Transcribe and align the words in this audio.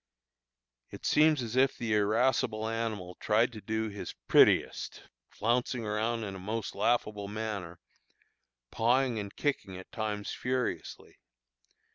It 0.89 1.05
seems 1.05 1.43
as 1.43 1.55
if 1.55 1.77
the 1.77 1.93
irascible 1.93 2.67
animal 2.67 3.13
tried 3.19 3.51
to 3.53 3.61
do 3.61 3.87
his 3.87 4.15
prettiest, 4.27 5.03
flouncing 5.29 5.85
around 5.85 6.23
in 6.23 6.33
a 6.33 6.39
most 6.39 6.73
laughable 6.73 7.27
manner, 7.27 7.77
pawing 8.71 9.19
and 9.19 9.35
kicking 9.35 9.77
at 9.77 9.91
times 9.91 10.33
furiously. 10.33 11.19